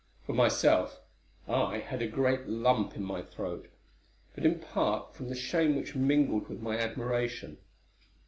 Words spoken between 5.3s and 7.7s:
shame which mingled with my admiration.